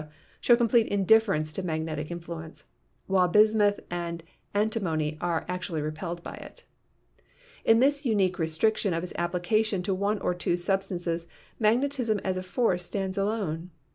show 0.39 0.55
complete 0.55 0.87
indifference 0.87 1.53
to 1.53 1.61
magnetic 1.61 2.09
influence, 2.09 2.63
while 3.05 3.27
bismuth 3.27 3.81
and 3.91 4.23
antimony 4.55 5.15
are 5.21 5.45
actually 5.47 5.79
repelled 5.79 6.23
by 6.23 6.33
it. 6.33 6.63
In 7.65 7.81
this 7.81 8.03
unique 8.03 8.39
restriction 8.39 8.95
of 8.95 9.03
its 9.03 9.13
application 9.15 9.83
to 9.83 9.93
one 9.93 10.17
or 10.17 10.33
two 10.33 10.55
sub 10.55 10.81
stances 10.81 11.27
magnetism 11.59 12.17
as 12.23 12.35
a 12.35 12.41
force 12.41 12.83
stands 12.83 13.15
alone. 13.15 13.69